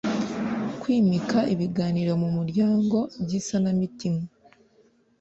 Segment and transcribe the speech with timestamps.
[0.81, 4.21] Kwimika ibiganiro mu muryango by’isanamitima